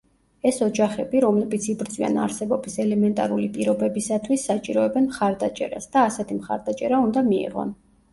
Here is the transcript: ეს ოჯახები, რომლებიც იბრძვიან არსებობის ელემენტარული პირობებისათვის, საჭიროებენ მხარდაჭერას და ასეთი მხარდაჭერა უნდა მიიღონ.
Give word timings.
ეს 0.49 0.55
ოჯახები, 0.67 1.19
რომლებიც 1.25 1.65
იბრძვიან 1.73 2.15
არსებობის 2.21 2.77
ელემენტარული 2.83 3.45
პირობებისათვის, 3.57 4.47
საჭიროებენ 4.51 5.05
მხარდაჭერას 5.11 5.87
და 5.97 6.07
ასეთი 6.13 6.39
მხარდაჭერა 6.39 7.03
უნდა 7.09 7.25
მიიღონ. 7.29 7.75